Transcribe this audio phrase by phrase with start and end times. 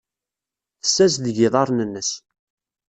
[0.81, 2.11] Tessazdeg iḍarren-nnes.